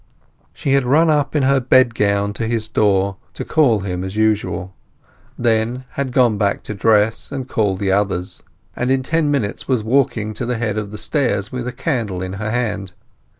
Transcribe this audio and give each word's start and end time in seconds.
She 0.51 0.73
had 0.73 0.83
run 0.83 1.11
up 1.11 1.35
in 1.35 1.43
her 1.43 1.59
bedgown 1.59 2.33
to 2.33 2.47
his 2.47 2.67
door 2.67 3.17
to 3.35 3.45
call 3.45 3.81
him 3.81 4.03
as 4.03 4.15
usual; 4.15 4.73
then 5.37 5.85
had 5.91 6.11
gone 6.11 6.39
back 6.39 6.63
to 6.63 6.73
dress 6.73 7.31
and 7.31 7.47
call 7.47 7.75
the 7.75 7.91
others; 7.91 8.41
and 8.75 8.89
in 8.89 9.03
ten 9.03 9.29
minutes 9.29 9.67
was 9.67 9.83
walking 9.83 10.33
to 10.33 10.45
the 10.47 10.57
head 10.57 10.75
of 10.79 10.89
the 10.89 10.97
stairs 10.97 11.51
with 11.51 11.65
the 11.65 11.71
candle 11.71 12.23
in 12.23 12.33
her 12.41 12.49
hand. 12.49 12.93